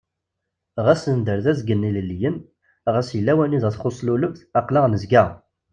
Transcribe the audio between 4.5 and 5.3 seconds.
aql-aɣ nezga!